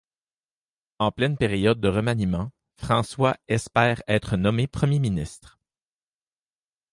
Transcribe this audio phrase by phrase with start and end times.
[0.97, 5.59] En pleine période de remaniement, François espère être nommé Premier ministre.